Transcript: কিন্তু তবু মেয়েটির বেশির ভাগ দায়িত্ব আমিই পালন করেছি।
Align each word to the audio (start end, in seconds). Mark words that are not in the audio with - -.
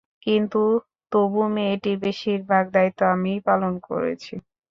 কিন্তু 0.25 0.61
তবু 1.11 1.41
মেয়েটির 1.55 1.97
বেশির 2.03 2.41
ভাগ 2.49 2.65
দায়িত্ব 2.75 3.01
আমিই 3.13 3.39
পালন 3.47 3.73
করেছি। 3.87 4.33